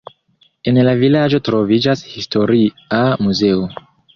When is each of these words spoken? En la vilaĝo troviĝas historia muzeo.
En 0.71 0.79
la 0.87 0.95
vilaĝo 1.03 1.39
troviĝas 1.49 2.03
historia 2.17 3.05
muzeo. 3.27 3.71